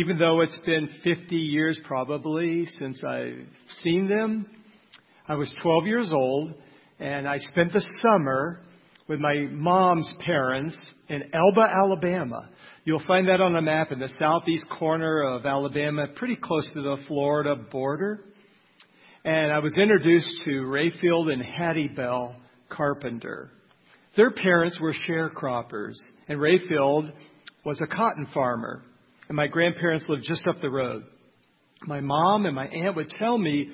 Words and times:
Even 0.00 0.16
though 0.16 0.40
it's 0.40 0.58
been 0.64 0.88
50 1.04 1.36
years 1.36 1.78
probably 1.84 2.64
since 2.78 3.04
I've 3.04 3.46
seen 3.82 4.08
them, 4.08 4.46
I 5.28 5.34
was 5.34 5.54
12 5.62 5.86
years 5.86 6.10
old 6.10 6.54
and 6.98 7.28
I 7.28 7.36
spent 7.36 7.74
the 7.74 7.84
summer 8.00 8.60
with 9.08 9.20
my 9.20 9.46
mom's 9.50 10.10
parents 10.20 10.74
in 11.10 11.24
Elba, 11.34 11.60
Alabama. 11.60 12.48
You'll 12.84 13.04
find 13.06 13.28
that 13.28 13.42
on 13.42 13.54
a 13.56 13.60
map 13.60 13.92
in 13.92 13.98
the 13.98 14.08
southeast 14.18 14.64
corner 14.70 15.22
of 15.22 15.44
Alabama, 15.44 16.06
pretty 16.16 16.36
close 16.36 16.66
to 16.72 16.80
the 16.80 16.96
Florida 17.06 17.54
border. 17.54 18.24
And 19.26 19.52
I 19.52 19.58
was 19.58 19.76
introduced 19.76 20.30
to 20.46 20.62
Rayfield 20.62 21.30
and 21.30 21.42
Hattie 21.42 21.88
Bell 21.94 22.36
Carpenter. 22.70 23.50
Their 24.16 24.30
parents 24.30 24.80
were 24.80 24.94
sharecroppers, 25.06 25.96
and 26.26 26.38
Rayfield 26.40 27.12
was 27.66 27.82
a 27.82 27.86
cotton 27.86 28.26
farmer, 28.32 28.82
and 29.30 29.36
my 29.36 29.46
grandparents 29.46 30.06
lived 30.08 30.24
just 30.24 30.44
up 30.48 30.60
the 30.60 30.68
road. 30.68 31.04
My 31.86 32.00
mom 32.00 32.46
and 32.46 32.54
my 32.54 32.66
aunt 32.66 32.96
would 32.96 33.10
tell 33.10 33.38
me 33.38 33.70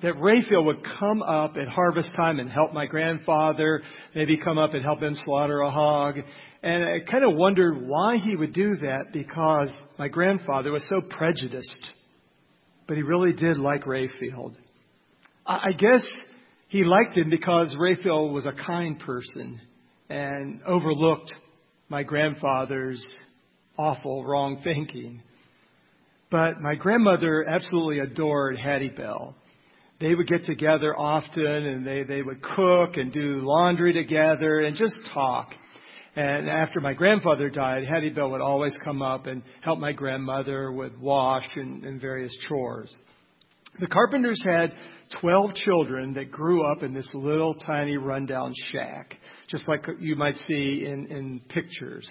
that 0.00 0.14
Rayfield 0.14 0.64
would 0.64 0.84
come 1.00 1.22
up 1.22 1.56
at 1.56 1.66
harvest 1.66 2.12
time 2.14 2.38
and 2.38 2.48
help 2.48 2.72
my 2.72 2.86
grandfather, 2.86 3.82
maybe 4.14 4.36
come 4.36 4.58
up 4.58 4.74
and 4.74 4.84
help 4.84 5.02
him 5.02 5.16
slaughter 5.24 5.60
a 5.62 5.72
hog. 5.72 6.18
And 6.62 6.84
I 6.84 7.00
kind 7.00 7.24
of 7.24 7.34
wondered 7.34 7.84
why 7.84 8.18
he 8.18 8.36
would 8.36 8.52
do 8.52 8.76
that 8.76 9.06
because 9.12 9.76
my 9.98 10.06
grandfather 10.06 10.70
was 10.70 10.88
so 10.88 11.00
prejudiced. 11.00 11.90
But 12.86 12.96
he 12.96 13.02
really 13.02 13.32
did 13.32 13.58
like 13.58 13.82
Rayfield. 13.82 14.54
I 15.44 15.72
guess 15.72 16.08
he 16.68 16.84
liked 16.84 17.18
him 17.18 17.28
because 17.28 17.74
Rayfield 17.76 18.32
was 18.32 18.46
a 18.46 18.52
kind 18.52 19.00
person 19.00 19.60
and 20.08 20.62
overlooked 20.64 21.32
my 21.88 22.04
grandfather's 22.04 23.04
awful 23.78 24.24
wrong 24.24 24.60
thinking. 24.64 25.22
But 26.30 26.60
my 26.60 26.74
grandmother 26.74 27.44
absolutely 27.46 27.98
adored 27.98 28.58
Hattie 28.58 28.88
Bell 28.88 29.34
they 30.02 30.16
would 30.16 30.26
get 30.26 30.44
together 30.44 30.98
often 30.98 31.46
and 31.46 31.86
they, 31.86 32.02
they 32.02 32.22
would 32.22 32.42
cook 32.42 32.96
and 32.96 33.12
do 33.12 33.40
laundry 33.44 33.92
together 33.92 34.58
and 34.58 34.76
just 34.76 34.94
talk. 35.14 35.54
And 36.16 36.48
after 36.48 36.80
my 36.80 36.92
grandfather 36.92 37.48
died, 37.48 37.86
Hattie 37.86 38.10
Bell 38.10 38.30
would 38.32 38.40
always 38.40 38.76
come 38.84 39.00
up 39.00 39.26
and 39.26 39.42
help 39.62 39.78
my 39.78 39.92
grandmother 39.92 40.72
with 40.72 40.92
wash 40.98 41.48
and, 41.54 41.84
and 41.84 42.00
various 42.00 42.36
chores. 42.48 42.94
The 43.78 43.86
Carpenters 43.86 44.42
had 44.44 44.72
12 45.20 45.54
children 45.54 46.14
that 46.14 46.32
grew 46.32 46.70
up 46.70 46.82
in 46.82 46.92
this 46.92 47.10
little 47.14 47.54
tiny 47.54 47.96
rundown 47.96 48.52
shack, 48.72 49.16
just 49.48 49.66
like 49.68 49.86
you 50.00 50.16
might 50.16 50.36
see 50.48 50.84
in, 50.84 51.06
in 51.06 51.40
pictures. 51.48 52.06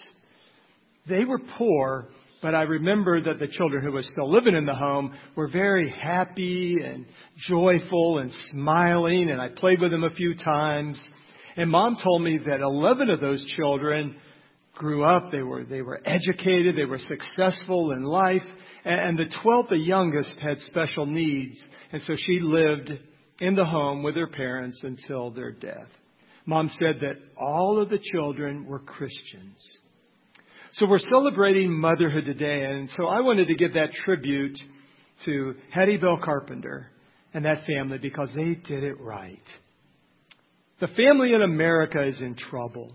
They 1.08 1.26
were 1.26 1.40
poor, 1.58 2.08
but 2.42 2.56
I 2.56 2.64
remember 2.64 3.22
that 3.22 3.40
the 3.40 3.48
children 3.48 3.84
who 3.84 3.92
were 3.92 4.04
still 4.04 4.32
living 4.32 4.56
in 4.56 4.66
the 4.66 4.76
home 4.76 5.14
were 5.36 5.48
very 5.48 5.90
happy 5.90 6.78
and 6.84 7.06
joyful 7.48 8.20
and 8.20 8.32
smiling, 8.52 9.30
and 9.30 9.42
I 9.42 9.50
played 9.50 9.82
with 9.82 9.92
them 9.92 10.04
a 10.04 10.12
few 10.12 10.36
times. 10.36 11.00
And 11.58 11.70
mom 11.70 11.98
told 12.04 12.24
me 12.24 12.40
that 12.46 12.62
11 12.62 13.10
of 13.10 13.20
those 13.20 13.44
children 13.58 14.16
grew 14.76 15.04
up, 15.04 15.32
they 15.32 15.42
were, 15.42 15.64
they 15.64 15.82
were 15.82 16.02
educated, 16.06 16.76
they 16.76 16.86
were 16.86 17.00
successful 17.00 17.92
in 17.92 18.04
life, 18.04 18.44
and 18.84 19.18
the 19.18 19.26
12th, 19.44 19.70
the 19.70 19.78
youngest, 19.78 20.40
had 20.40 20.58
special 20.60 21.06
needs, 21.06 21.62
and 21.92 22.02
so 22.02 22.14
she 22.16 22.40
lived 22.40 22.92
in 23.40 23.56
the 23.56 23.66
home 23.66 24.02
with 24.02 24.16
her 24.16 24.28
parents 24.28 24.82
until 24.84 25.30
their 25.30 25.52
death. 25.52 25.88
Mom 26.46 26.70
said 26.80 26.96
that 27.02 27.18
all 27.38 27.80
of 27.82 27.90
the 27.90 28.00
children 28.00 28.66
were 28.66 28.80
Christians. 28.80 29.80
So 30.76 30.88
we're 30.88 31.00
celebrating 31.00 31.70
motherhood 31.70 32.24
today, 32.24 32.64
and 32.64 32.90
so 32.92 33.06
I 33.06 33.20
wanted 33.20 33.50
to 33.50 33.56
give 33.56 33.74
that 33.74 33.92
tribute 34.06 34.58
to 35.26 35.56
Hattie 35.70 35.98
Bell 35.98 36.18
Carpenter 36.24 36.90
and 37.34 37.44
that 37.44 37.66
family 37.66 37.98
because 37.98 38.30
they 38.34 38.56
did 38.56 38.84
it 38.86 38.98
right. 39.02 39.44
The 40.80 40.88
family 40.88 41.34
in 41.34 41.42
America 41.42 42.02
is 42.04 42.22
in 42.22 42.36
trouble. 42.36 42.90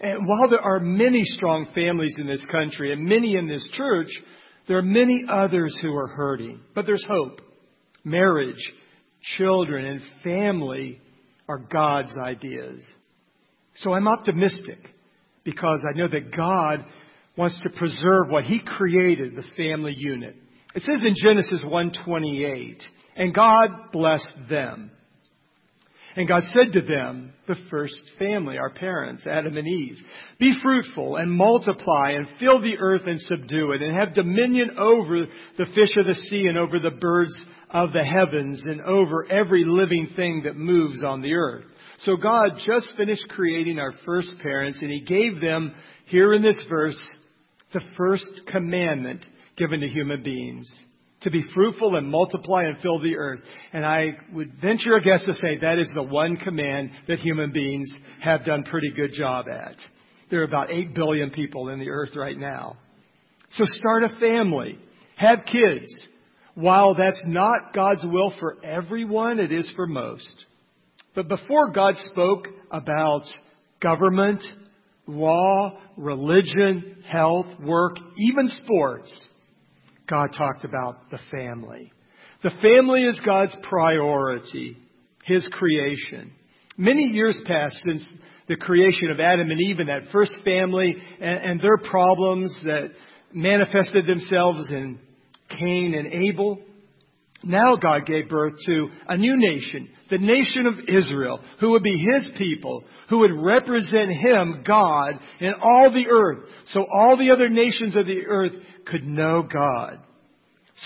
And 0.00 0.26
while 0.26 0.48
there 0.48 0.62
are 0.62 0.80
many 0.80 1.20
strong 1.22 1.68
families 1.74 2.14
in 2.16 2.26
this 2.26 2.44
country 2.50 2.90
and 2.90 3.04
many 3.04 3.36
in 3.36 3.46
this 3.46 3.68
church, 3.74 4.08
there 4.66 4.78
are 4.78 4.82
many 4.82 5.24
others 5.30 5.78
who 5.82 5.94
are 5.94 6.08
hurting. 6.08 6.60
But 6.74 6.86
there's 6.86 7.06
hope. 7.06 7.42
Marriage, 8.02 8.72
children, 9.36 9.84
and 9.84 10.00
family 10.24 11.02
are 11.46 11.58
God's 11.58 12.16
ideas. 12.16 12.82
So 13.74 13.92
I'm 13.92 14.08
optimistic 14.08 14.78
because 15.44 15.84
I 15.86 15.98
know 15.98 16.08
that 16.08 16.34
God 16.34 16.86
wants 17.40 17.58
to 17.62 17.70
preserve 17.70 18.28
what 18.28 18.44
he 18.44 18.60
created, 18.60 19.34
the 19.34 19.42
family 19.56 19.94
unit. 19.96 20.36
It 20.74 20.82
says 20.82 21.02
in 21.02 21.14
Genesis 21.16 21.62
1:28, 21.64 22.82
and 23.16 23.34
God 23.34 23.70
blessed 23.92 24.36
them. 24.50 24.90
And 26.16 26.28
God 26.28 26.42
said 26.52 26.72
to 26.72 26.82
them, 26.82 27.32
the 27.46 27.54
first 27.70 28.02
family, 28.18 28.58
our 28.58 28.68
parents, 28.68 29.26
Adam 29.26 29.56
and 29.56 29.66
Eve, 29.66 29.96
be 30.38 30.54
fruitful 30.60 31.16
and 31.16 31.32
multiply 31.32 32.10
and 32.10 32.28
fill 32.38 32.60
the 32.60 32.76
earth 32.78 33.06
and 33.06 33.18
subdue 33.20 33.72
it 33.72 33.80
and 33.80 33.98
have 33.98 34.12
dominion 34.12 34.72
over 34.76 35.26
the 35.56 35.66
fish 35.74 35.96
of 35.96 36.06
the 36.06 36.20
sea 36.26 36.46
and 36.46 36.58
over 36.58 36.78
the 36.78 36.90
birds 36.90 37.32
of 37.70 37.92
the 37.94 38.04
heavens 38.04 38.62
and 38.66 38.82
over 38.82 39.24
every 39.30 39.64
living 39.64 40.08
thing 40.14 40.42
that 40.44 40.56
moves 40.56 41.02
on 41.04 41.22
the 41.22 41.32
earth. 41.32 41.64
So 41.98 42.16
God 42.16 42.58
just 42.66 42.92
finished 42.98 43.28
creating 43.30 43.78
our 43.78 43.92
first 44.04 44.34
parents 44.42 44.82
and 44.82 44.90
He 44.90 45.00
gave 45.00 45.40
them, 45.40 45.74
here 46.06 46.34
in 46.34 46.42
this 46.42 46.60
verse, 46.68 46.98
the 47.72 47.80
first 47.96 48.26
commandment 48.46 49.24
given 49.56 49.80
to 49.80 49.88
human 49.88 50.22
beings 50.22 50.68
to 51.22 51.30
be 51.30 51.44
fruitful 51.54 51.96
and 51.96 52.10
multiply 52.10 52.64
and 52.64 52.78
fill 52.78 52.98
the 52.98 53.16
earth. 53.16 53.40
And 53.72 53.84
I 53.84 54.16
would 54.32 54.54
venture 54.60 54.94
a 54.96 55.02
guess 55.02 55.24
to 55.26 55.34
say 55.34 55.58
that 55.60 55.78
is 55.78 55.90
the 55.94 56.02
one 56.02 56.36
command 56.36 56.90
that 57.08 57.18
human 57.18 57.52
beings 57.52 57.90
have 58.20 58.44
done 58.44 58.64
pretty 58.64 58.90
good 58.90 59.12
job 59.12 59.46
at. 59.48 59.76
There 60.30 60.40
are 60.40 60.44
about 60.44 60.70
8 60.70 60.94
billion 60.94 61.30
people 61.30 61.68
in 61.68 61.78
the 61.78 61.90
earth 61.90 62.16
right 62.16 62.38
now. 62.38 62.76
So 63.50 63.64
start 63.64 64.04
a 64.04 64.18
family. 64.18 64.78
Have 65.16 65.40
kids. 65.44 65.86
While 66.54 66.94
that's 66.94 67.20
not 67.26 67.74
God's 67.74 68.04
will 68.04 68.32
for 68.38 68.56
everyone, 68.64 69.38
it 69.40 69.52
is 69.52 69.70
for 69.76 69.86
most. 69.86 70.46
But 71.14 71.28
before 71.28 71.72
God 71.72 71.94
spoke 72.12 72.46
about 72.70 73.24
government 73.80 74.42
law, 75.10 75.78
religion, 75.96 77.02
health, 77.06 77.46
work, 77.62 77.96
even 78.16 78.48
sports, 78.48 79.12
God 80.08 80.28
talked 80.36 80.64
about 80.64 81.10
the 81.10 81.18
family. 81.30 81.92
The 82.42 82.50
family 82.62 83.04
is 83.04 83.20
God's 83.24 83.56
priority, 83.62 84.76
His 85.24 85.46
creation. 85.52 86.32
Many 86.76 87.04
years 87.04 87.40
passed 87.46 87.76
since 87.84 88.08
the 88.48 88.56
creation 88.56 89.10
of 89.10 89.20
Adam 89.20 89.50
and 89.50 89.60
Eve 89.60 89.78
and 89.78 89.88
that 89.88 90.10
first 90.10 90.34
family 90.44 90.96
and, 91.20 91.38
and 91.38 91.60
their 91.60 91.78
problems 91.78 92.54
that 92.64 92.90
manifested 93.32 94.06
themselves 94.06 94.64
in 94.70 94.98
Cain 95.50 95.94
and 95.96 96.06
Abel. 96.06 96.58
Now 97.44 97.76
God 97.76 98.06
gave 98.06 98.28
birth 98.28 98.54
to 98.66 98.88
a 99.08 99.16
new 99.16 99.36
nation, 99.36 99.88
the 100.10 100.18
nation 100.18 100.66
of 100.66 100.88
Israel, 100.88 101.40
who 101.60 101.70
would 101.70 101.82
be 101.82 101.96
His 102.12 102.30
people, 102.36 102.84
who 103.08 103.20
would 103.20 103.32
represent 103.32 104.10
Him, 104.10 104.64
God, 104.66 105.18
in 105.40 105.54
all 105.54 105.90
the 105.92 106.08
earth, 106.08 106.48
so 106.66 106.84
all 106.92 107.16
the 107.16 107.30
other 107.30 107.48
nations 107.48 107.96
of 107.96 108.06
the 108.06 108.26
earth 108.26 108.52
could 108.86 109.04
know 109.04 109.42
God. 109.42 110.00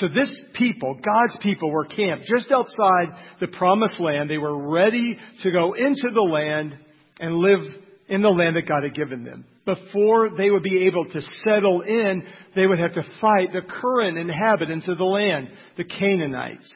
So 0.00 0.08
this 0.08 0.30
people, 0.54 0.94
God's 0.94 1.38
people, 1.40 1.70
were 1.70 1.84
camped 1.84 2.24
just 2.24 2.50
outside 2.50 3.16
the 3.40 3.46
promised 3.46 4.00
land. 4.00 4.28
They 4.28 4.38
were 4.38 4.70
ready 4.70 5.18
to 5.42 5.50
go 5.52 5.72
into 5.72 6.10
the 6.12 6.20
land 6.20 6.76
and 7.20 7.36
live 7.36 7.60
in 8.08 8.20
the 8.20 8.30
land 8.30 8.56
that 8.56 8.68
God 8.68 8.82
had 8.82 8.94
given 8.94 9.24
them. 9.24 9.44
Before 9.64 10.30
they 10.36 10.50
would 10.50 10.62
be 10.62 10.86
able 10.86 11.06
to 11.06 11.20
settle 11.46 11.80
in, 11.82 12.26
they 12.54 12.66
would 12.66 12.78
have 12.78 12.94
to 12.94 13.02
fight 13.20 13.52
the 13.52 13.62
current 13.62 14.18
inhabitants 14.18 14.88
of 14.88 14.98
the 14.98 15.04
land, 15.04 15.49
the 15.76 15.84
Canaanites, 15.84 16.70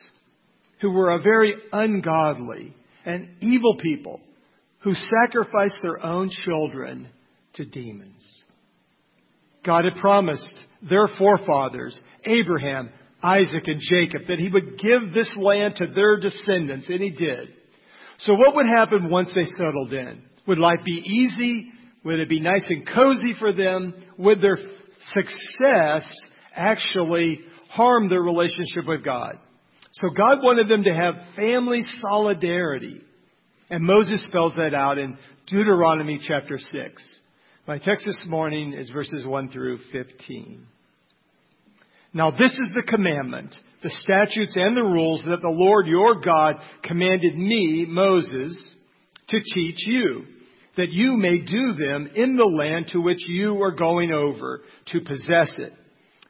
who 0.81 0.91
were 0.91 1.13
a 1.13 1.23
very 1.23 1.55
ungodly 1.73 2.75
and 3.05 3.29
evil 3.41 3.77
people 3.77 4.21
who 4.81 4.95
sacrificed 4.95 5.79
their 5.83 6.05
own 6.05 6.31
children 6.45 7.09
to 7.55 7.65
demons. 7.65 8.45
God 9.65 9.85
had 9.85 10.01
promised 10.01 10.55
their 10.89 11.09
forefathers, 11.19 12.01
Abraham, 12.25 12.91
Isaac, 13.23 13.67
and 13.67 13.81
Jacob, 13.81 14.29
that 14.29 14.39
he 14.39 14.49
would 14.49 14.79
give 14.79 15.13
this 15.13 15.37
land 15.41 15.77
to 15.77 15.89
their 15.89 16.19
descendants, 16.21 16.89
and 16.89 17.01
he 17.01 17.11
did. 17.11 17.49
So 18.19 18.35
what 18.35 18.55
would 18.55 18.67
happen 18.67 19.11
once 19.11 19.33
they 19.35 19.45
settled 19.45 19.93
in? 19.93 20.23
Would 20.47 20.59
life 20.59 20.81
be 20.85 21.03
easy? 21.05 21.73
Would 22.05 22.21
it 22.21 22.29
be 22.29 22.41
nice 22.41 22.65
and 22.69 22.89
cozy 22.89 23.35
for 23.39 23.53
them? 23.53 23.95
Would 24.19 24.41
their 24.41 24.57
success 25.13 26.09
actually 26.55 27.41
harm 27.69 28.09
their 28.09 28.23
relationship 28.23 28.87
with 28.87 29.05
God? 29.05 29.39
So 30.01 30.11
God 30.11 30.39
wanted 30.43 30.69
them 30.69 30.85
to 30.85 30.95
have 30.95 31.15
family 31.35 31.83
solidarity. 31.99 33.03
And 33.71 33.85
Moses 33.85 34.25
spells 34.27 34.55
that 34.55 34.75
out 34.75 34.99
in 34.99 35.19
Deuteronomy 35.47 36.21
chapter 36.23 36.59
6. 36.59 37.19
My 37.67 37.79
text 37.79 38.07
this 38.07 38.21
morning 38.27 38.75
is 38.75 38.91
verses 38.91 39.27
1 39.27 39.49
through 39.49 39.79
15. 39.93 40.67
Now 42.15 42.31
this 42.31 42.53
is 42.53 42.73
the 42.75 42.91
commandment, 42.91 43.55
the 43.83 43.91
statutes 43.91 44.57
and 44.57 44.77
the 44.77 44.83
rules 44.83 45.25
that 45.25 45.43
the 45.43 45.49
Lord 45.49 45.87
your 45.87 46.21
God 46.21 46.55
commanded 46.83 47.37
me, 47.37 47.85
Moses, 47.87 48.75
to 49.29 49.39
teach 49.55 49.87
you, 49.87 50.25
that 50.77 50.91
you 50.91 51.17
may 51.17 51.41
do 51.41 51.75
them 51.75 52.09
in 52.15 52.37
the 52.37 52.45
land 52.45 52.89
to 52.93 53.01
which 53.01 53.19
you 53.29 53.63
are 53.63 53.73
going 53.73 54.13
over 54.13 54.63
to 54.87 55.01
possess 55.01 55.55
it, 55.59 55.73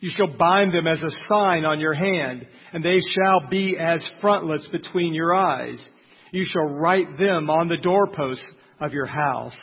You 0.00 0.10
shall 0.14 0.36
bind 0.36 0.72
them 0.72 0.86
as 0.86 1.02
a 1.02 1.10
sign 1.28 1.64
on 1.64 1.80
your 1.80 1.94
hand, 1.94 2.46
and 2.72 2.84
they 2.84 3.00
shall 3.00 3.48
be 3.50 3.76
as 3.76 4.06
frontlets 4.20 4.68
between 4.68 5.12
your 5.12 5.34
eyes. 5.34 5.84
You 6.30 6.44
shall 6.44 6.74
write 6.74 7.18
them 7.18 7.50
on 7.50 7.68
the 7.68 7.78
doorposts 7.78 8.44
of 8.80 8.92
your 8.92 9.06
house 9.06 9.58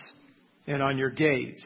and 0.68 0.82
on 0.82 0.98
your 0.98 1.12
gates. 1.12 1.64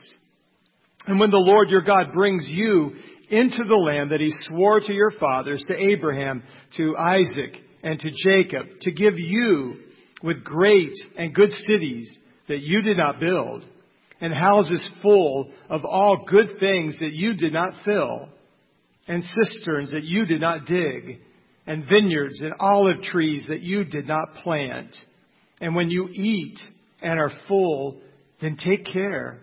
And 1.08 1.20
when 1.20 1.32
the 1.32 1.38
Lord 1.38 1.70
your 1.70 1.82
God 1.82 2.14
brings 2.14 2.48
you 2.48 2.92
into 3.30 3.64
the 3.64 3.74
land 3.74 4.12
that 4.12 4.20
he 4.20 4.34
swore 4.48 4.80
to 4.80 4.94
your 4.94 5.12
fathers, 5.12 5.64
to 5.68 5.76
Abraham, 5.76 6.44
to 6.78 6.96
Isaac, 6.98 7.58
and 7.82 8.00
to 8.00 8.12
Jacob, 8.24 8.68
to 8.82 8.92
give 8.92 9.18
you 9.18 9.78
with 10.22 10.44
great 10.44 10.94
and 11.18 11.34
good 11.34 11.50
cities 11.68 12.16
that 12.48 12.60
you 12.60 12.82
did 12.82 12.98
not 12.98 13.20
build, 13.20 13.64
and 14.22 14.34
houses 14.34 14.88
full 15.02 15.52
of 15.70 15.86
all 15.86 16.26
good 16.28 16.60
things 16.60 17.00
that 17.00 17.14
you 17.14 17.36
did 17.36 17.54
not 17.54 17.74
fill, 17.86 18.28
and 19.10 19.24
cisterns 19.24 19.92
that 19.92 20.04
you 20.04 20.26
did 20.26 20.40
not 20.40 20.68
dig, 20.68 21.20
and 21.66 21.84
vineyards 21.90 22.40
and 22.42 22.54
olive 22.60 23.02
trees 23.02 23.44
that 23.50 23.62
you 23.62 23.84
did 23.84 24.08
not 24.08 24.36
plant. 24.44 24.96
And 25.60 25.76
when 25.76 25.90
you 25.90 26.08
eat 26.14 26.60
and 27.02 27.20
are 27.20 27.32
full, 27.48 28.00
then 28.40 28.56
take 28.56 28.86
care 28.86 29.42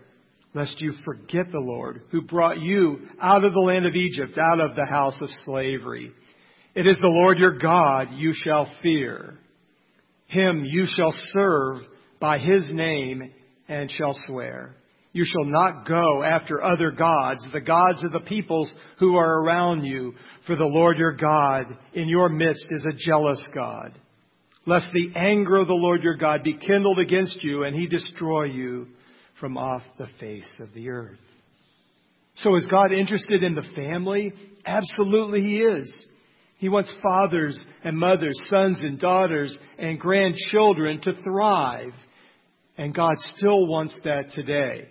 lest 0.54 0.80
you 0.80 0.92
forget 1.04 1.50
the 1.50 1.60
Lord 1.60 2.02
who 2.10 2.22
brought 2.22 2.60
you 2.60 3.08
out 3.20 3.44
of 3.44 3.52
the 3.52 3.60
land 3.60 3.86
of 3.86 3.94
Egypt, 3.94 4.38
out 4.38 4.60
of 4.60 4.76
the 4.76 4.86
house 4.86 5.20
of 5.20 5.28
slavery. 5.44 6.12
It 6.74 6.86
is 6.86 6.98
the 7.00 7.08
Lord 7.08 7.38
your 7.38 7.58
God 7.58 8.08
you 8.12 8.32
shall 8.34 8.72
fear. 8.82 9.36
Him 10.28 10.64
you 10.64 10.86
shall 10.86 11.14
serve 11.32 11.82
by 12.20 12.38
his 12.38 12.70
name 12.70 13.32
and 13.68 13.90
shall 13.90 14.16
swear. 14.26 14.76
You 15.16 15.24
shall 15.24 15.46
not 15.46 15.88
go 15.88 16.22
after 16.22 16.62
other 16.62 16.90
gods, 16.90 17.40
the 17.50 17.62
gods 17.62 18.04
of 18.04 18.12
the 18.12 18.20
peoples 18.20 18.70
who 18.98 19.16
are 19.16 19.40
around 19.40 19.82
you, 19.82 20.12
for 20.46 20.56
the 20.56 20.66
Lord 20.66 20.98
your 20.98 21.14
God 21.16 21.74
in 21.94 22.06
your 22.06 22.28
midst 22.28 22.66
is 22.68 22.86
a 22.86 22.98
jealous 22.98 23.42
God. 23.54 23.98
Lest 24.66 24.84
the 24.92 25.18
anger 25.18 25.56
of 25.56 25.68
the 25.68 25.72
Lord 25.72 26.02
your 26.02 26.18
God 26.18 26.42
be 26.42 26.58
kindled 26.58 26.98
against 26.98 27.42
you 27.42 27.62
and 27.62 27.74
he 27.74 27.86
destroy 27.86 28.44
you 28.44 28.88
from 29.40 29.56
off 29.56 29.80
the 29.96 30.08
face 30.20 30.52
of 30.60 30.74
the 30.74 30.90
earth. 30.90 31.16
So 32.34 32.54
is 32.54 32.68
God 32.70 32.92
interested 32.92 33.42
in 33.42 33.54
the 33.54 33.66
family? 33.74 34.34
Absolutely 34.66 35.40
he 35.40 35.56
is. 35.60 36.06
He 36.58 36.68
wants 36.68 36.94
fathers 37.02 37.58
and 37.82 37.96
mothers, 37.96 38.38
sons 38.50 38.82
and 38.84 39.00
daughters, 39.00 39.56
and 39.78 39.98
grandchildren 39.98 41.00
to 41.04 41.14
thrive. 41.22 41.94
And 42.76 42.94
God 42.94 43.14
still 43.34 43.66
wants 43.66 43.96
that 44.04 44.32
today. 44.34 44.90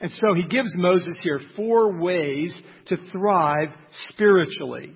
And 0.00 0.10
so 0.12 0.34
he 0.34 0.46
gives 0.46 0.70
Moses 0.76 1.16
here 1.22 1.40
four 1.56 2.00
ways 2.00 2.56
to 2.86 2.96
thrive 3.10 3.70
spiritually. 4.08 4.94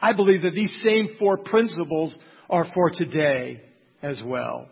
I 0.00 0.12
believe 0.12 0.42
that 0.42 0.54
these 0.54 0.74
same 0.84 1.16
four 1.18 1.36
principles 1.38 2.14
are 2.48 2.66
for 2.74 2.90
today 2.90 3.62
as 4.02 4.20
well. 4.24 4.68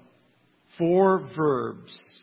Four 0.78 1.30
verbs 1.36 2.18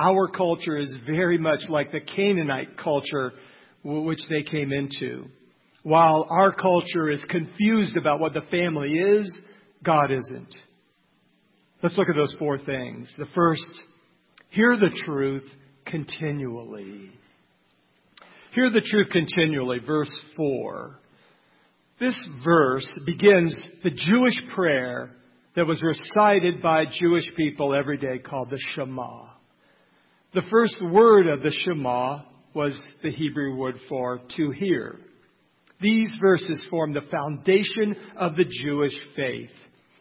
our 0.00 0.28
culture 0.28 0.78
is 0.78 0.94
very 1.06 1.36
much 1.36 1.60
like 1.68 1.92
the 1.92 2.00
Canaanite 2.00 2.78
culture 2.78 3.32
which 3.84 4.20
they 4.30 4.42
came 4.42 4.72
into. 4.72 5.26
While 5.82 6.26
our 6.30 6.52
culture 6.52 7.10
is 7.10 7.24
confused 7.28 7.96
about 7.96 8.20
what 8.20 8.32
the 8.32 8.42
family 8.50 8.92
is, 8.92 9.38
God 9.82 10.10
isn't. 10.10 10.54
Let's 11.82 11.96
look 11.96 12.08
at 12.08 12.16
those 12.16 12.34
four 12.38 12.58
things. 12.58 13.12
The 13.18 13.28
first, 13.34 13.66
hear 14.50 14.76
the 14.76 14.90
truth 15.04 15.48
continually. 15.90 17.10
Hear 18.54 18.70
the 18.70 18.80
truth 18.80 19.08
continually, 19.10 19.78
verse 19.78 20.16
4. 20.36 20.98
This 22.00 22.18
verse 22.44 22.90
begins 23.06 23.54
the 23.84 23.90
Jewish 23.90 24.36
prayer 24.54 25.10
that 25.54 25.66
was 25.66 25.82
recited 25.82 26.62
by 26.62 26.86
Jewish 26.86 27.30
people 27.36 27.74
every 27.74 27.98
day 27.98 28.18
called 28.18 28.50
the 28.50 28.60
Shema. 28.74 29.26
The 30.32 30.42
first 30.50 30.76
word 30.82 31.26
of 31.26 31.42
the 31.42 31.52
Shema 31.52 32.22
was 32.54 32.80
the 33.02 33.10
Hebrew 33.10 33.56
word 33.56 33.76
for 33.88 34.20
to 34.36 34.50
hear. 34.50 34.98
These 35.80 36.14
verses 36.20 36.66
form 36.70 36.92
the 36.92 37.02
foundation 37.10 37.96
of 38.16 38.36
the 38.36 38.44
Jewish 38.44 38.96
faith. 39.16 39.50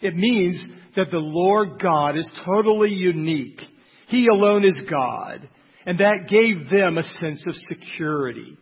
It 0.01 0.15
means 0.15 0.61
that 0.95 1.11
the 1.11 1.19
Lord 1.19 1.81
God 1.81 2.17
is 2.17 2.29
totally 2.45 2.93
unique. 2.93 3.59
He 4.07 4.27
alone 4.27 4.63
is 4.63 4.75
God. 4.89 5.47
And 5.85 5.99
that 5.99 6.27
gave 6.29 6.69
them 6.69 6.97
a 6.97 7.03
sense 7.21 7.43
of 7.47 7.55
security. 7.69 8.57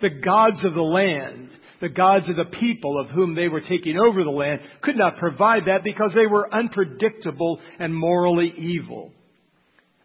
The 0.00 0.10
gods 0.10 0.62
of 0.64 0.74
the 0.74 0.80
land, 0.80 1.50
the 1.80 1.88
gods 1.88 2.28
of 2.28 2.36
the 2.36 2.56
people 2.58 3.00
of 3.00 3.10
whom 3.10 3.34
they 3.34 3.48
were 3.48 3.60
taking 3.60 3.96
over 3.98 4.22
the 4.22 4.30
land, 4.30 4.60
could 4.82 4.96
not 4.96 5.18
provide 5.18 5.66
that 5.66 5.84
because 5.84 6.12
they 6.14 6.26
were 6.26 6.52
unpredictable 6.52 7.60
and 7.78 7.94
morally 7.94 8.52
evil. 8.56 9.12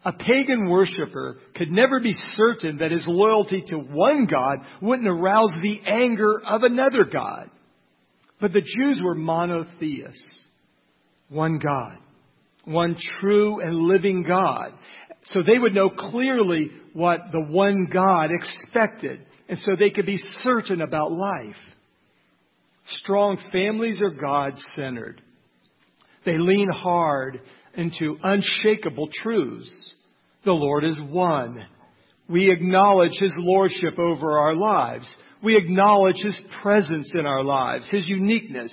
A 0.04 0.12
pagan 0.12 0.68
worshiper 0.68 1.38
could 1.56 1.70
never 1.70 1.98
be 1.98 2.14
certain 2.36 2.78
that 2.78 2.90
his 2.90 3.04
loyalty 3.06 3.64
to 3.68 3.78
one 3.78 4.26
God 4.26 4.58
wouldn't 4.82 5.08
arouse 5.08 5.54
the 5.62 5.80
anger 5.86 6.42
of 6.44 6.62
another 6.62 7.04
God. 7.10 7.50
But 8.40 8.52
the 8.52 8.60
Jews 8.60 9.00
were 9.02 9.14
monotheists. 9.14 10.44
One 11.30 11.58
God. 11.58 11.96
One 12.64 12.96
true 13.20 13.60
and 13.60 13.74
living 13.74 14.24
God. 14.24 14.72
So 15.32 15.42
they 15.42 15.58
would 15.58 15.74
know 15.74 15.90
clearly 15.90 16.70
what 16.92 17.20
the 17.32 17.40
one 17.40 17.88
God 17.92 18.30
expected. 18.30 19.20
And 19.48 19.58
so 19.58 19.72
they 19.78 19.90
could 19.90 20.06
be 20.06 20.22
certain 20.42 20.80
about 20.80 21.12
life. 21.12 21.56
Strong 22.88 23.38
families 23.50 24.02
are 24.02 24.10
God 24.10 24.52
centered. 24.74 25.22
They 26.26 26.38
lean 26.38 26.68
hard 26.70 27.40
into 27.74 28.16
unshakable 28.22 29.08
truths. 29.22 29.94
The 30.44 30.52
Lord 30.52 30.84
is 30.84 31.00
one. 31.08 31.66
We 32.28 32.50
acknowledge 32.50 33.18
His 33.18 33.32
Lordship 33.38 33.98
over 33.98 34.38
our 34.38 34.54
lives. 34.54 35.14
We 35.42 35.56
acknowledge 35.56 36.16
His 36.22 36.40
presence 36.62 37.10
in 37.14 37.26
our 37.26 37.42
lives, 37.42 37.88
His 37.90 38.06
uniqueness, 38.06 38.72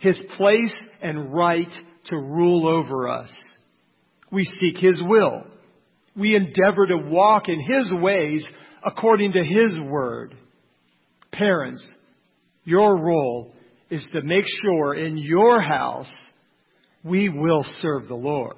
His 0.00 0.20
place 0.36 0.74
and 1.00 1.32
right 1.32 1.70
to 2.06 2.16
rule 2.16 2.68
over 2.68 3.08
us. 3.08 3.32
We 4.30 4.44
seek 4.44 4.78
His 4.80 4.96
will. 5.00 5.44
We 6.18 6.34
endeavor 6.34 6.86
to 6.86 6.96
walk 6.96 7.48
in 7.48 7.60
His 7.60 7.90
ways 7.92 8.46
according 8.84 9.32
to 9.32 9.44
His 9.44 9.78
word. 9.78 10.34
Parents, 11.32 11.86
your 12.64 12.98
role 12.98 13.52
is 13.90 14.06
to 14.12 14.22
make 14.22 14.44
sure 14.62 14.94
in 14.94 15.16
your 15.16 15.60
house 15.60 16.12
we 17.04 17.28
will 17.28 17.64
serve 17.80 18.08
the 18.08 18.14
Lord. 18.14 18.56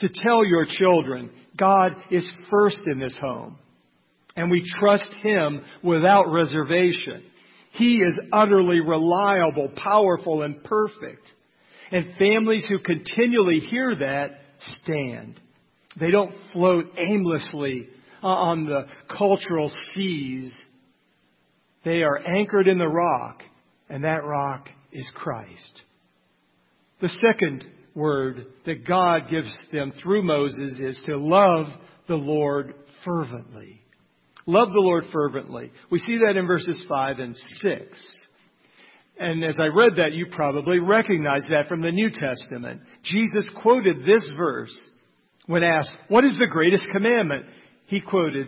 To 0.00 0.08
tell 0.08 0.44
your 0.44 0.66
children, 0.66 1.30
God 1.58 1.96
is 2.10 2.30
first 2.50 2.80
in 2.86 3.00
this 3.00 3.14
home. 3.20 3.58
And 4.36 4.50
we 4.50 4.62
trust 4.78 5.10
Him 5.22 5.62
without 5.82 6.32
reservation. 6.32 7.24
He 7.72 7.94
is 7.96 8.20
utterly 8.32 8.80
reliable, 8.80 9.70
powerful, 9.76 10.42
and 10.42 10.62
perfect. 10.64 11.32
And 11.90 12.14
families 12.18 12.66
who 12.68 12.78
continually 12.78 13.58
hear 13.58 13.94
that 13.94 14.40
stand. 14.60 15.40
They 15.98 16.10
don't 16.10 16.34
float 16.52 16.86
aimlessly 16.96 17.88
uh, 18.22 18.26
on 18.26 18.66
the 18.66 18.86
cultural 19.16 19.70
seas. 19.90 20.54
They 21.84 22.02
are 22.02 22.18
anchored 22.18 22.68
in 22.68 22.78
the 22.78 22.88
rock, 22.88 23.42
and 23.88 24.04
that 24.04 24.24
rock 24.24 24.68
is 24.92 25.10
Christ. 25.14 25.82
The 27.00 27.08
second 27.08 27.64
word 27.94 28.46
that 28.66 28.86
God 28.86 29.30
gives 29.30 29.54
them 29.72 29.92
through 30.02 30.22
Moses 30.22 30.76
is 30.78 31.02
to 31.06 31.16
love 31.16 31.66
the 32.08 32.16
Lord 32.16 32.74
fervently. 33.04 33.80
Love 34.46 34.68
the 34.68 34.80
Lord 34.80 35.04
fervently. 35.12 35.72
We 35.90 35.98
see 35.98 36.18
that 36.18 36.36
in 36.36 36.46
verses 36.46 36.82
5 36.88 37.18
and 37.18 37.34
6. 37.62 38.06
And 39.18 39.44
as 39.44 39.58
I 39.60 39.66
read 39.66 39.96
that, 39.96 40.12
you 40.12 40.26
probably 40.32 40.78
recognize 40.78 41.42
that 41.50 41.68
from 41.68 41.82
the 41.82 41.92
New 41.92 42.10
Testament. 42.10 42.80
Jesus 43.02 43.46
quoted 43.62 44.04
this 44.04 44.24
verse 44.36 44.76
when 45.50 45.64
asked, 45.64 45.90
What 46.08 46.24
is 46.24 46.36
the 46.38 46.46
greatest 46.46 46.88
commandment? 46.92 47.44
He 47.86 48.00
quoted 48.00 48.46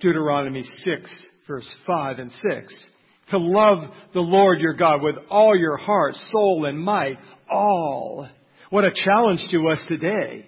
Deuteronomy 0.00 0.62
6, 0.62 1.26
verse 1.48 1.76
5 1.86 2.18
and 2.20 2.30
6. 2.30 2.90
To 3.30 3.38
love 3.38 3.90
the 4.14 4.20
Lord 4.20 4.60
your 4.60 4.74
God 4.74 5.02
with 5.02 5.16
all 5.28 5.58
your 5.58 5.76
heart, 5.76 6.14
soul, 6.30 6.66
and 6.66 6.78
might. 6.78 7.18
All. 7.50 8.28
What 8.70 8.84
a 8.84 8.92
challenge 8.92 9.40
to 9.50 9.68
us 9.68 9.84
today. 9.88 10.46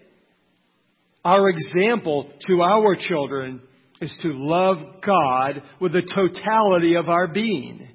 Our 1.25 1.49
example 1.49 2.31
to 2.47 2.63
our 2.63 2.95
children 2.97 3.61
is 4.01 4.17
to 4.23 4.29
love 4.33 4.79
God 5.05 5.63
with 5.81 5.93
the 5.93 6.03
totality 6.03 6.95
of 6.95 7.09
our 7.09 7.27
being. 7.27 7.89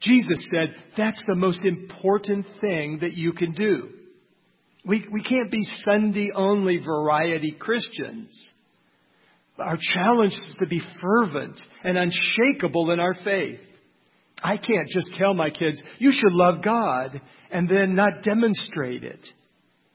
Jesus 0.00 0.42
said 0.50 0.74
that's 0.96 1.20
the 1.28 1.34
most 1.34 1.62
important 1.64 2.46
thing 2.62 3.00
that 3.02 3.12
you 3.12 3.34
can 3.34 3.52
do. 3.52 3.90
We, 4.86 5.04
we 5.12 5.22
can't 5.22 5.50
be 5.50 5.66
Sunday 5.84 6.30
only 6.32 6.78
variety 6.78 7.56
Christians. 7.58 8.30
Our 9.58 9.78
challenge 9.80 10.32
is 10.32 10.56
to 10.60 10.66
be 10.66 10.80
fervent 11.00 11.58
and 11.82 11.98
unshakable 11.98 12.92
in 12.92 13.00
our 13.00 13.14
faith. 13.24 13.58
I 14.42 14.58
can't 14.58 14.88
just 14.88 15.12
tell 15.14 15.34
my 15.34 15.50
kids, 15.50 15.82
you 15.98 16.12
should 16.12 16.32
love 16.32 16.62
God, 16.62 17.20
and 17.50 17.68
then 17.68 17.94
not 17.94 18.22
demonstrate 18.22 19.02
it. 19.02 19.26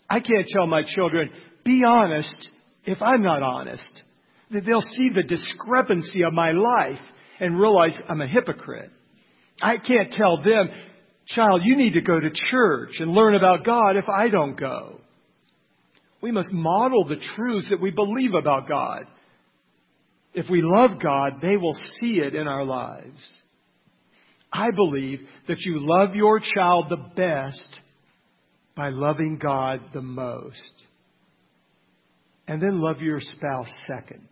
I 0.10 0.19
can't 0.19 0.48
tell 0.48 0.67
my 0.67 0.81
children, 0.83 1.29
be 1.63 1.83
honest 1.88 2.50
if 2.83 3.01
I'm 3.01 3.21
not 3.21 3.43
honest. 3.43 4.03
They'll 4.50 4.83
see 4.98 5.12
the 5.13 5.24
discrepancy 5.24 6.24
of 6.24 6.33
my 6.33 6.51
life 6.51 7.00
and 7.39 7.57
realize 7.57 7.98
I'm 8.10 8.19
a 8.19 8.27
hypocrite. 8.27 8.91
I 9.62 9.77
can't 9.77 10.12
tell 10.12 10.38
them, 10.43 10.69
child, 11.35 11.61
you 11.63 11.75
need 11.75 11.93
to 11.93 12.01
go 12.01 12.19
to 12.19 12.29
church 12.51 13.00
and 13.00 13.11
learn 13.11 13.35
about 13.35 13.65
God 13.65 13.97
if 13.97 14.07
I 14.09 14.29
don't 14.29 14.59
go. 14.59 15.00
We 16.21 16.31
must 16.31 16.51
model 16.51 17.05
the 17.05 17.21
truths 17.35 17.69
that 17.69 17.81
we 17.81 17.91
believe 17.91 18.33
about 18.33 18.67
God. 18.67 19.07
If 20.33 20.50
we 20.50 20.61
love 20.61 21.01
God, 21.01 21.41
they 21.41 21.57
will 21.57 21.75
see 22.00 22.19
it 22.19 22.35
in 22.35 22.47
our 22.47 22.63
lives. 22.63 23.41
I 24.53 24.71
believe 24.71 25.21
that 25.47 25.59
you 25.59 25.77
love 25.79 26.15
your 26.15 26.39
child 26.39 26.88
the 26.89 27.03
best 27.15 27.79
by 28.75 28.89
loving 28.89 29.39
God 29.41 29.81
the 29.93 30.01
most. 30.01 30.73
And 32.47 32.61
then 32.61 32.79
love 32.79 33.01
your 33.01 33.19
spouse 33.19 33.73
second. 33.88 34.27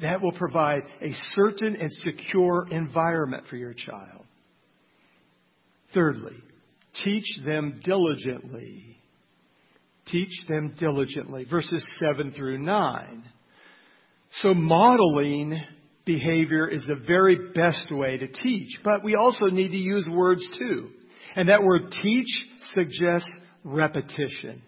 That 0.00 0.22
will 0.22 0.32
provide 0.32 0.82
a 1.02 1.12
certain 1.34 1.76
and 1.76 1.90
secure 2.02 2.66
environment 2.70 3.44
for 3.50 3.56
your 3.56 3.74
child. 3.74 4.24
Thirdly, 5.94 6.36
teach 7.04 7.26
them 7.44 7.80
diligently. 7.82 8.96
Teach 10.06 10.46
them 10.48 10.74
diligently. 10.78 11.44
Verses 11.44 11.86
7 12.00 12.32
through 12.32 12.58
9. 12.58 13.24
So 14.42 14.54
modeling 14.54 15.60
behavior 16.04 16.68
is 16.68 16.84
the 16.86 17.02
very 17.06 17.52
best 17.54 17.90
way 17.90 18.16
to 18.18 18.26
teach, 18.26 18.78
but 18.84 19.04
we 19.04 19.14
also 19.14 19.46
need 19.46 19.68
to 19.68 19.76
use 19.76 20.06
words 20.10 20.46
too. 20.58 20.90
And 21.36 21.48
that 21.48 21.62
word 21.62 21.92
teach 22.02 22.26
suggests 22.74 23.30
repetition. 23.64 24.62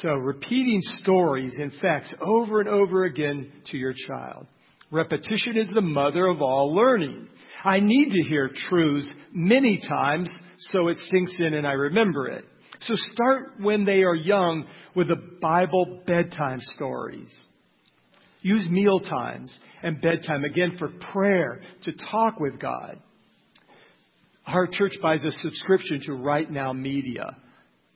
So 0.00 0.14
repeating 0.14 0.80
stories 0.98 1.54
and 1.58 1.72
facts 1.80 2.12
over 2.20 2.60
and 2.60 2.68
over 2.68 3.04
again 3.04 3.52
to 3.70 3.76
your 3.76 3.94
child. 4.08 4.46
Repetition 4.90 5.56
is 5.56 5.68
the 5.74 5.80
mother 5.80 6.26
of 6.26 6.40
all 6.40 6.74
learning. 6.74 7.28
I 7.64 7.80
need 7.80 8.12
to 8.12 8.22
hear 8.28 8.50
truths 8.68 9.10
many 9.32 9.80
times 9.88 10.30
so 10.58 10.88
it 10.88 10.98
sinks 11.10 11.36
in 11.40 11.54
and 11.54 11.66
I 11.66 11.72
remember 11.72 12.28
it. 12.28 12.44
So 12.82 12.94
start 13.12 13.54
when 13.58 13.84
they 13.84 14.02
are 14.02 14.14
young 14.14 14.66
with 14.94 15.08
the 15.08 15.16
Bible 15.40 16.02
bedtime 16.06 16.60
stories. 16.60 17.34
Use 18.42 18.68
meal 18.68 19.00
times 19.00 19.58
and 19.82 20.02
bedtime 20.02 20.44
again 20.44 20.76
for 20.78 20.88
prayer, 21.12 21.62
to 21.84 21.92
talk 22.10 22.38
with 22.38 22.60
God. 22.60 22.98
Our 24.46 24.66
church 24.66 24.92
buys 25.00 25.24
a 25.24 25.30
subscription 25.30 26.00
to 26.04 26.12
Right 26.12 26.50
Now 26.50 26.74
Media. 26.74 27.36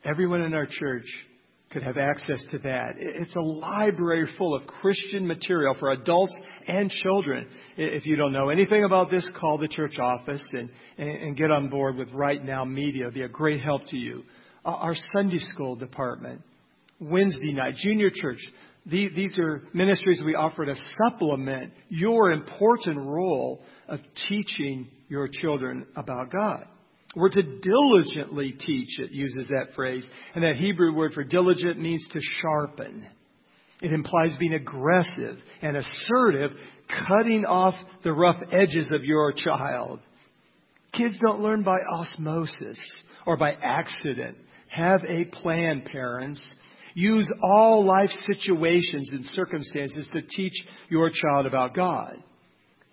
Everyone 0.05 0.41
in 0.41 0.55
our 0.55 0.67
church 0.67 1.05
could 1.71 1.83
have 1.83 1.99
access 1.99 2.43
to 2.51 2.59
that. 2.59 2.95
It's 2.97 3.35
a 3.37 3.41
library 3.41 4.27
full 4.39 4.55
of 4.55 4.67
Christian 4.67 5.27
material 5.27 5.75
for 5.79 5.91
adults 5.91 6.37
and 6.67 6.91
children. 6.91 7.47
If 7.77 8.07
you 8.07 8.17
don't 8.17 8.33
know 8.33 8.49
anything 8.49 8.85
about 8.85 9.11
this, 9.11 9.29
call 9.39 9.59
the 9.59 9.69
church 9.69 9.99
office 9.99 10.47
and, 10.53 10.71
and 10.97 11.37
get 11.37 11.51
on 11.51 11.69
board 11.69 11.97
with 11.97 12.11
Right 12.13 12.43
Now 12.43 12.65
Media. 12.65 13.09
It'll 13.09 13.15
be 13.15 13.23
a 13.23 13.29
great 13.29 13.61
help 13.61 13.85
to 13.87 13.97
you. 13.97 14.25
Uh, 14.65 14.71
our 14.71 14.95
Sunday 15.13 15.39
school 15.39 15.77
department, 15.77 16.41
Wednesday 17.01 17.53
night, 17.53 17.75
junior 17.77 18.11
church, 18.15 18.41
these 18.87 19.37
are 19.39 19.65
ministries 19.75 20.23
we 20.25 20.35
offer 20.35 20.65
to 20.65 20.75
supplement 21.03 21.75
your 21.91 22.33
important 22.33 22.97
role 22.99 23.61
of 23.87 24.01
teaching 24.29 24.89
your 25.09 25.29
children 25.31 25.87
about 25.95 26.31
God. 26.33 26.65
We're 27.17 27.31
to 27.31 27.43
diligently 27.43 28.53
teach, 28.53 28.99
it 28.99 29.11
uses 29.13 29.49
that 29.49 29.75
phrase. 29.75 30.09
And 30.35 30.45
that 30.45 30.57
Hebrew 30.57 30.95
word 30.95 31.13
for 31.15 31.25
diligent 31.25 31.81
means 31.81 32.07
to 32.13 32.21
sharpen. 32.41 33.07
It 33.81 33.93
implies 33.93 34.37
being 34.39 34.55
aggressive 34.55 35.39
and 35.63 35.77
assertive, 35.77 36.51
cutting 37.07 37.45
off 37.45 37.75
the 38.03 38.13
rough 38.13 38.43
edges 38.51 38.89
of 38.93 39.05
your 39.05 39.33
child. 39.33 40.01
Kids 40.93 41.17
don't 41.25 41.43
learn 41.43 41.63
by 41.63 41.77
osmosis 41.93 42.79
or 43.27 43.37
by 43.37 43.53
accident. 43.63 44.37
Have 44.69 45.01
a 45.09 45.27
plan, 45.27 45.83
parents. 45.91 46.53
Use 46.95 47.31
all 47.43 47.87
life 47.87 48.11
situations 48.31 49.11
and 49.13 49.25
circumstances 49.27 50.09
to 50.13 50.23
teach 50.23 50.55
your 50.91 51.11
child 51.11 51.47
about 51.47 51.75
God. 51.75 52.17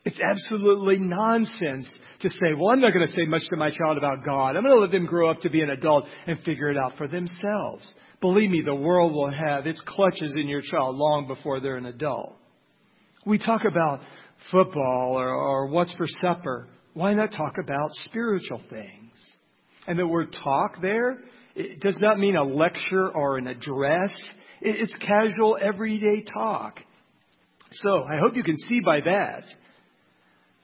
It's 0.06 0.20
absolutely 0.20 1.00
nonsense 1.00 1.92
to 2.20 2.30
say, 2.30 2.54
well, 2.56 2.70
I'm 2.70 2.80
not 2.80 2.94
going 2.94 3.08
to 3.08 3.14
say 3.14 3.26
much 3.26 3.42
to 3.50 3.58
my 3.58 3.72
child 3.72 3.98
about 3.98 4.24
God. 4.24 4.56
I'm 4.56 4.64
going 4.64 4.76
to 4.76 4.80
let 4.80 4.92
them 4.92 5.08
grow 5.08 5.32
up 5.32 5.40
to 5.42 5.50
be 5.50 5.62
an 5.62 5.72
adult 5.72 6.06
and 6.28 6.40
figure 6.42 6.70
it 6.70 6.78
out 6.78 6.96
for 6.98 7.08
themselves. 7.08 7.92
Believe 8.22 8.52
me, 8.52 8.62
the 8.64 8.76
world 8.76 9.14
will 9.14 9.32
have 9.32 9.66
its 9.66 9.82
clutches 9.86 10.36
in 10.36 10.48
your 10.48 10.62
child 10.62 10.96
long 10.96 11.26
before 11.28 11.60
they're 11.60 11.78
an 11.78 11.88
adult. 11.88 12.36
We 13.26 13.40
talk 13.40 13.64
about 13.66 14.02
football 14.52 15.16
or, 15.20 15.28
or 15.28 15.68
what's 15.68 15.94
for 15.96 16.06
supper. 16.22 16.68
Why 16.94 17.16
not 17.16 17.32
talk 17.32 17.56
about 17.62 17.90
spiritual 18.06 18.62
things? 18.70 19.12
And 19.88 19.98
the 19.98 20.08
word 20.08 20.36
talk 20.44 20.82
there 20.82 21.18
it 21.56 21.80
does 21.80 21.98
not 22.02 22.20
mean 22.20 22.36
a 22.36 22.44
lecture 22.44 23.10
or 23.10 23.38
an 23.38 23.48
address. 23.48 24.12
It's 24.62 24.94
casual, 24.96 25.58
everyday 25.60 26.24
talk. 26.24 26.80
So 27.72 28.04
I 28.04 28.20
hope 28.22 28.36
you 28.36 28.44
can 28.44 28.58
see 28.58 28.82
by 28.82 29.00
that 29.02 29.44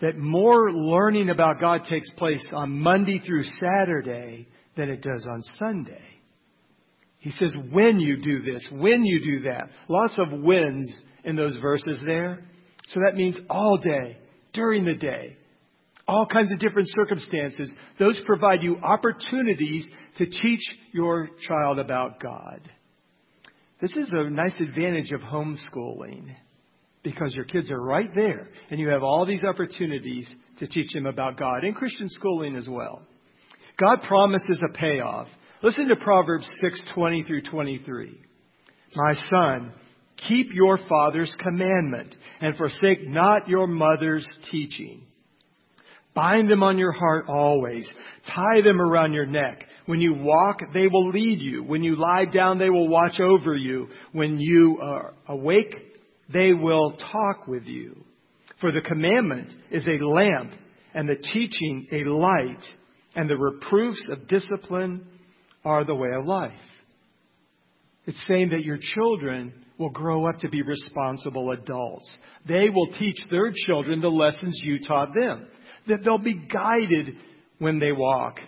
that 0.01 0.17
more 0.17 0.71
learning 0.71 1.29
about 1.29 1.59
God 1.59 1.85
takes 1.87 2.09
place 2.11 2.45
on 2.53 2.79
Monday 2.79 3.19
through 3.19 3.43
Saturday 3.43 4.47
than 4.75 4.89
it 4.89 5.01
does 5.01 5.27
on 5.31 5.41
Sunday. 5.59 6.03
He 7.19 7.29
says, 7.31 7.55
when 7.71 7.99
you 7.99 8.17
do 8.17 8.41
this, 8.41 8.67
when 8.71 9.05
you 9.05 9.37
do 9.37 9.43
that. 9.43 9.69
Lots 9.87 10.17
of 10.17 10.31
wins 10.39 10.91
in 11.23 11.35
those 11.35 11.55
verses 11.61 12.01
there. 12.05 12.43
So 12.87 12.99
that 13.05 13.15
means 13.15 13.39
all 13.47 13.77
day, 13.77 14.17
during 14.53 14.85
the 14.85 14.95
day, 14.95 15.37
all 16.07 16.25
kinds 16.25 16.51
of 16.51 16.59
different 16.59 16.89
circumstances. 16.89 17.71
Those 17.99 18.19
provide 18.25 18.63
you 18.63 18.77
opportunities 18.77 19.87
to 20.17 20.25
teach 20.25 20.61
your 20.91 21.29
child 21.47 21.77
about 21.77 22.19
God. 22.19 22.61
This 23.79 23.95
is 23.95 24.11
a 24.11 24.29
nice 24.29 24.59
advantage 24.59 25.11
of 25.11 25.21
homeschooling 25.21 26.35
because 27.03 27.33
your 27.33 27.45
kids 27.45 27.71
are 27.71 27.81
right 27.81 28.09
there 28.13 28.49
and 28.69 28.79
you 28.79 28.89
have 28.89 29.03
all 29.03 29.25
these 29.25 29.43
opportunities 29.43 30.33
to 30.59 30.67
teach 30.67 30.93
them 30.93 31.05
about 31.05 31.37
God 31.37 31.63
and 31.63 31.75
Christian 31.75 32.07
schooling 32.09 32.55
as 32.55 32.67
well. 32.69 33.01
God 33.79 34.01
promises 34.07 34.61
a 34.69 34.77
payoff. 34.77 35.27
Listen 35.63 35.87
to 35.87 35.95
Proverbs 35.95 36.47
6:20 36.63 37.25
through 37.25 37.43
23. 37.43 38.19
My 38.95 39.13
son, 39.29 39.71
keep 40.27 40.47
your 40.53 40.77
father's 40.89 41.35
commandment 41.39 42.15
and 42.41 42.57
forsake 42.57 43.07
not 43.07 43.47
your 43.47 43.67
mother's 43.67 44.27
teaching 44.51 45.07
Bind 46.13 46.49
them 46.49 46.61
on 46.61 46.77
your 46.77 46.91
heart 46.91 47.25
always. 47.29 47.89
Tie 48.27 48.61
them 48.63 48.81
around 48.81 49.13
your 49.13 49.25
neck. 49.25 49.65
When 49.85 50.01
you 50.01 50.13
walk, 50.13 50.59
they 50.73 50.87
will 50.87 51.09
lead 51.09 51.39
you. 51.39 51.63
When 51.63 51.83
you 51.83 51.95
lie 51.95 52.25
down, 52.25 52.59
they 52.59 52.69
will 52.69 52.89
watch 52.89 53.19
over 53.21 53.55
you. 53.55 53.87
When 54.11 54.37
you 54.39 54.79
are 54.81 55.13
awake, 55.27 55.75
they 56.33 56.53
will 56.53 56.97
talk 57.11 57.47
with 57.47 57.65
you. 57.65 58.03
For 58.59 58.71
the 58.71 58.81
commandment 58.81 59.49
is 59.71 59.87
a 59.87 60.03
lamp, 60.03 60.51
and 60.93 61.07
the 61.07 61.15
teaching 61.15 61.87
a 61.91 62.03
light, 62.09 62.63
and 63.15 63.29
the 63.29 63.37
reproofs 63.37 64.07
of 64.11 64.27
discipline 64.27 65.05
are 65.65 65.83
the 65.83 65.95
way 65.95 66.09
of 66.17 66.25
life. 66.25 66.51
It's 68.05 68.23
saying 68.27 68.49
that 68.49 68.63
your 68.63 68.77
children 68.95 69.53
will 69.77 69.89
grow 69.89 70.27
up 70.27 70.39
to 70.39 70.49
be 70.49 70.61
responsible 70.61 71.51
adults. 71.51 72.15
They 72.47 72.69
will 72.69 72.87
teach 72.99 73.17
their 73.29 73.51
children 73.65 74.01
the 74.01 74.09
lessons 74.09 74.59
you 74.63 74.79
taught 74.79 75.09
them 75.19 75.47
that 75.87 76.03
they'll 76.03 76.17
be 76.17 76.35
guided 76.35 77.15
when 77.57 77.79
they 77.79 77.91
walk, 77.91 78.39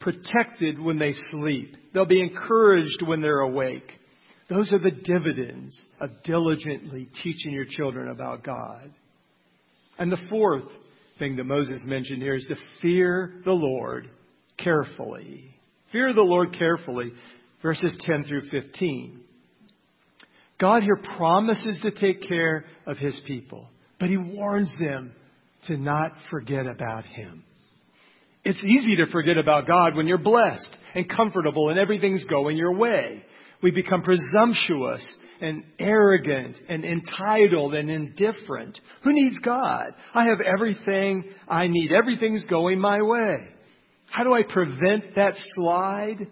protected 0.00 0.80
when 0.80 0.98
they 0.98 1.12
sleep. 1.30 1.76
They'll 1.92 2.06
be 2.06 2.20
encouraged 2.20 3.02
when 3.06 3.20
they're 3.20 3.40
awake. 3.40 3.90
Those 4.50 4.72
are 4.72 4.78
the 4.78 4.90
dividends 4.90 5.86
of 6.00 6.10
diligently 6.24 7.08
teaching 7.22 7.52
your 7.52 7.64
children 7.64 8.08
about 8.08 8.42
God. 8.42 8.92
And 9.98 10.10
the 10.10 10.26
fourth 10.28 10.64
thing 11.18 11.36
that 11.36 11.44
Moses 11.44 11.80
mentioned 11.84 12.20
here 12.20 12.34
is 12.34 12.46
to 12.48 12.56
fear 12.82 13.40
the 13.44 13.52
Lord 13.52 14.10
carefully. 14.58 15.54
Fear 15.92 16.12
the 16.12 16.20
Lord 16.20 16.52
carefully, 16.58 17.12
verses 17.62 17.96
10 18.00 18.24
through 18.24 18.48
15. 18.50 19.20
God 20.60 20.82
here 20.82 21.00
promises 21.16 21.78
to 21.82 21.92
take 21.92 22.28
care 22.28 22.64
of 22.86 22.98
his 22.98 23.18
people, 23.26 23.68
but 23.98 24.10
he 24.10 24.16
warns 24.16 24.74
them 24.78 25.12
to 25.66 25.76
not 25.76 26.12
forget 26.30 26.66
about 26.66 27.04
Him. 27.04 27.44
It's 28.44 28.62
easy 28.64 28.96
to 29.04 29.10
forget 29.12 29.36
about 29.36 29.66
God 29.66 29.94
when 29.94 30.06
you're 30.06 30.18
blessed 30.18 30.76
and 30.94 31.08
comfortable 31.08 31.68
and 31.68 31.78
everything's 31.78 32.24
going 32.24 32.56
your 32.56 32.74
way. 32.74 33.22
We 33.62 33.70
become 33.70 34.02
presumptuous 34.02 35.06
and 35.40 35.64
arrogant 35.78 36.56
and 36.68 36.84
entitled 36.84 37.74
and 37.74 37.90
indifferent. 37.90 38.78
Who 39.02 39.12
needs 39.12 39.38
God? 39.38 39.94
I 40.14 40.24
have 40.24 40.40
everything 40.40 41.24
I 41.48 41.66
need. 41.68 41.92
Everything's 41.92 42.44
going 42.44 42.78
my 42.78 43.02
way. 43.02 43.36
How 44.10 44.24
do 44.24 44.32
I 44.32 44.42
prevent 44.42 45.14
that 45.16 45.34
slide? 45.54 46.26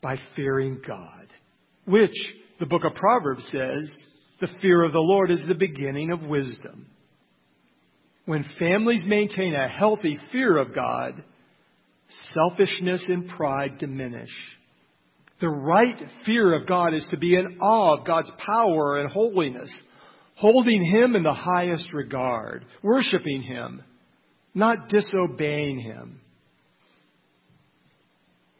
By 0.00 0.16
fearing 0.36 0.80
God, 0.86 1.26
which 1.84 2.14
the 2.60 2.66
book 2.66 2.82
of 2.84 2.94
Proverbs 2.94 3.42
says 3.50 3.90
the 4.40 4.48
fear 4.62 4.84
of 4.84 4.92
the 4.92 5.00
Lord 5.00 5.32
is 5.32 5.42
the 5.48 5.56
beginning 5.56 6.12
of 6.12 6.22
wisdom. 6.22 6.86
When 8.24 8.44
families 8.60 9.02
maintain 9.04 9.54
a 9.56 9.68
healthy 9.68 10.18
fear 10.30 10.56
of 10.56 10.72
God, 10.72 11.24
selfishness 12.32 13.04
and 13.08 13.28
pride 13.28 13.78
diminish. 13.78 14.30
The 15.40 15.48
right 15.48 15.96
fear 16.26 16.54
of 16.54 16.66
God 16.66 16.94
is 16.94 17.06
to 17.10 17.16
be 17.16 17.34
in 17.34 17.58
awe 17.60 17.98
of 17.98 18.06
God's 18.06 18.32
power 18.44 18.98
and 18.98 19.10
holiness, 19.10 19.72
holding 20.34 20.84
Him 20.84 21.14
in 21.14 21.22
the 21.22 21.32
highest 21.32 21.92
regard, 21.92 22.64
worshiping 22.82 23.42
Him, 23.42 23.82
not 24.54 24.88
disobeying 24.88 25.78
Him. 25.78 26.20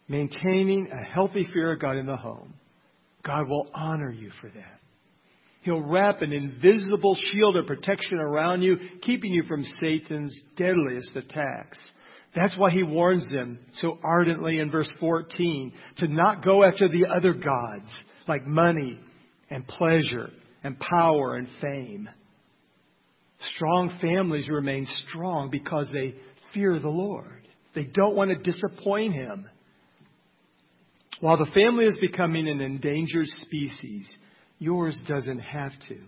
Maintaining 0.06 0.88
a 0.90 1.04
healthy 1.04 1.47
fear 1.52 1.73
of 1.73 1.80
God 1.80 1.97
in 1.97 2.06
the 2.06 2.16
home, 2.16 2.54
God 3.25 3.49
will 3.49 3.68
honor 3.75 4.11
you 4.11 4.30
for 4.40 4.49
that. 4.49 4.80
He'll 5.62 5.82
wrap 5.82 6.23
an 6.23 6.32
invisible 6.32 7.16
shield 7.30 7.56
of 7.56 7.66
protection 7.66 8.18
around 8.18 8.62
you, 8.62 8.76
keeping 9.02 9.32
you 9.32 9.42
from 9.42 9.64
Satan's 9.80 10.35
deadliest 10.56 11.14
attacks. 11.16 11.78
That's 12.35 12.56
why 12.56 12.70
he 12.70 12.82
warns 12.82 13.28
them 13.30 13.58
so 13.75 13.99
ardently 14.02 14.58
in 14.58 14.70
verse 14.70 14.92
14 15.00 15.73
to 15.99 16.08
not 16.08 16.44
go 16.44 16.62
after 16.62 16.88
the 16.88 17.06
other 17.06 17.32
gods 17.32 17.90
like 18.26 18.47
money 18.47 19.00
and 19.50 19.67
pleasure 19.67 20.30
and 20.62 20.78
power 20.78 21.36
and 21.36 21.49
fame. 21.60 22.08
Strong 23.54 23.99
families 24.00 24.49
remain 24.49 24.86
strong 25.08 25.49
because 25.50 25.88
they 25.93 26.14
fear 26.52 26.78
the 26.78 26.88
Lord. 26.88 27.47
They 27.75 27.84
don't 27.84 28.17
want 28.17 28.30
to 28.30 28.36
disappoint 28.36 29.14
him. 29.14 29.49
While 31.21 31.38
the 31.38 31.50
family 31.52 31.86
is 31.86 31.99
becoming 31.99 32.49
an 32.49 32.60
endangered 32.60 33.26
species, 33.26 34.19
Yours 34.58 35.00
doesn't 35.06 35.38
have 35.38 35.73
to. 35.88 35.99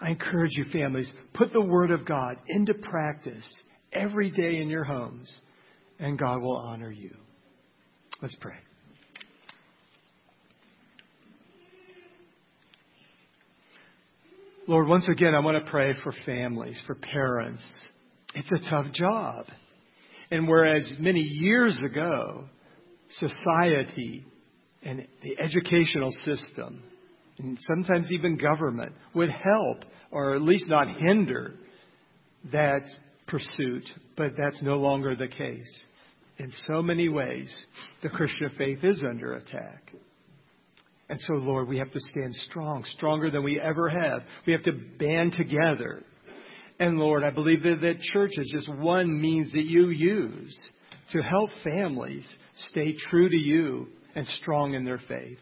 I 0.00 0.10
encourage 0.10 0.52
you, 0.52 0.64
families, 0.72 1.12
put 1.34 1.52
the 1.52 1.60
Word 1.60 1.90
of 1.90 2.06
God 2.06 2.36
into 2.48 2.72
practice 2.74 3.48
every 3.92 4.30
day 4.30 4.60
in 4.60 4.68
your 4.68 4.84
homes, 4.84 5.32
and 5.98 6.18
God 6.18 6.40
will 6.40 6.56
honor 6.56 6.90
you. 6.90 7.14
Let's 8.20 8.36
pray. 8.40 8.56
Lord, 14.66 14.86
once 14.86 15.08
again, 15.08 15.34
I 15.34 15.40
want 15.40 15.64
to 15.64 15.70
pray 15.70 15.94
for 16.04 16.12
families, 16.26 16.80
for 16.86 16.94
parents. 16.94 17.66
It's 18.34 18.52
a 18.52 18.70
tough 18.70 18.92
job. 18.92 19.46
And 20.30 20.46
whereas 20.46 20.90
many 20.98 21.20
years 21.20 21.78
ago, 21.82 22.44
society 23.10 24.26
and 24.82 25.06
the 25.22 25.40
educational 25.40 26.12
system 26.24 26.82
and 27.38 27.56
sometimes 27.62 28.10
even 28.12 28.36
government 28.36 28.92
would 29.14 29.30
help 29.30 29.84
or 30.10 30.34
at 30.34 30.42
least 30.42 30.68
not 30.68 30.88
hinder 30.88 31.54
that 32.52 32.82
pursuit, 33.28 33.84
but 34.16 34.32
that's 34.36 34.60
no 34.62 34.74
longer 34.74 35.14
the 35.14 35.28
case. 35.28 35.80
In 36.38 36.52
so 36.66 36.82
many 36.82 37.08
ways, 37.08 37.52
the 38.02 38.08
Christian 38.08 38.50
faith 38.56 38.78
is 38.82 39.04
under 39.08 39.34
attack. 39.34 39.92
And 41.08 41.18
so, 41.20 41.34
Lord, 41.34 41.68
we 41.68 41.78
have 41.78 41.90
to 41.90 42.00
stand 42.00 42.34
strong, 42.48 42.84
stronger 42.96 43.30
than 43.30 43.42
we 43.42 43.60
ever 43.60 43.88
have. 43.88 44.22
We 44.46 44.52
have 44.52 44.62
to 44.64 44.72
band 44.72 45.32
together. 45.32 46.02
And 46.78 46.98
Lord, 46.98 47.24
I 47.24 47.30
believe 47.30 47.62
that, 47.62 47.80
that 47.80 48.00
church 48.12 48.32
is 48.36 48.50
just 48.54 48.68
one 48.68 49.20
means 49.20 49.50
that 49.52 49.64
you 49.64 49.88
use 49.88 50.56
to 51.12 51.22
help 51.22 51.50
families 51.64 52.30
stay 52.54 52.94
true 53.08 53.28
to 53.28 53.36
you 53.36 53.88
and 54.14 54.26
strong 54.26 54.74
in 54.74 54.84
their 54.84 55.00
faith. 55.08 55.38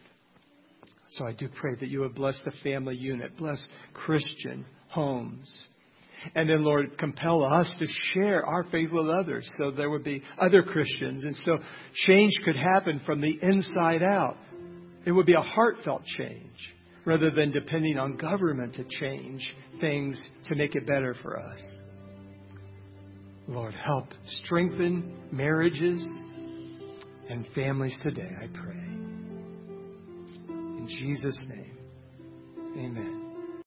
So 1.09 1.27
I 1.27 1.33
do 1.33 1.47
pray 1.47 1.75
that 1.79 1.89
you 1.89 1.99
would 2.01 2.15
bless 2.15 2.39
the 2.43 2.51
family 2.63 2.95
unit, 2.95 3.37
bless 3.37 3.65
Christian 3.93 4.65
homes. 4.89 5.67
And 6.35 6.49
then, 6.49 6.63
Lord, 6.63 6.97
compel 6.97 7.43
us 7.43 7.75
to 7.79 7.85
share 8.13 8.45
our 8.45 8.63
faith 8.63 8.91
with 8.91 9.07
others 9.07 9.49
so 9.57 9.71
there 9.71 9.89
would 9.89 10.03
be 10.03 10.23
other 10.39 10.63
Christians. 10.63 11.23
And 11.23 11.35
so 11.45 11.57
change 12.05 12.33
could 12.43 12.55
happen 12.55 13.01
from 13.05 13.21
the 13.21 13.37
inside 13.41 14.03
out. 14.03 14.37
It 15.05 15.11
would 15.11 15.25
be 15.25 15.35
a 15.35 15.41
heartfelt 15.41 16.03
change 16.17 16.75
rather 17.05 17.31
than 17.31 17.51
depending 17.51 17.97
on 17.97 18.17
government 18.17 18.75
to 18.75 18.83
change 18.99 19.55
things 19.79 20.21
to 20.45 20.55
make 20.55 20.75
it 20.75 20.85
better 20.85 21.15
for 21.21 21.39
us. 21.39 21.65
Lord, 23.47 23.73
help 23.73 24.09
strengthen 24.43 25.15
marriages 25.31 26.03
and 27.29 27.47
families 27.55 27.97
today, 28.03 28.29
I 28.37 28.47
pray. 28.47 28.75
In 30.49 30.87
Jesus' 30.89 31.45
name, 31.47 31.77
amen. 32.77 33.26